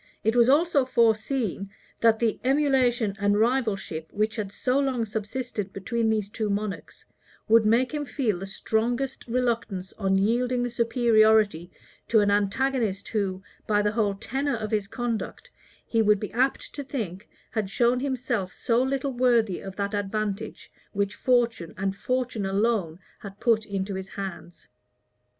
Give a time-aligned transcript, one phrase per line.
[0.23, 1.69] It was also foreseen,
[1.99, 7.05] that the emulation and rivalship, which had so long subsisted between these two monarchs,
[7.47, 11.69] would make him feel the strongest reluctance on yielding the superiority
[12.07, 15.51] to an antagonist who, by the whole tenor of his conduct,
[15.85, 20.71] he would be apt to think, had shown himself so little worthy of that advantage
[20.93, 24.67] which fortune, and fortune alone, had put into his hands.